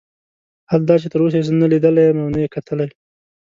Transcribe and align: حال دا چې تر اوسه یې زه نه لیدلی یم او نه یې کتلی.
حال 0.69 0.81
دا 0.89 0.95
چې 1.01 1.07
تر 1.11 1.19
اوسه 1.21 1.37
یې 1.39 1.45
زه 1.47 1.53
نه 1.61 1.67
لیدلی 1.71 2.03
یم 2.07 2.17
او 2.23 2.29
نه 2.33 2.39
یې 2.43 2.49
کتلی. 2.55 2.87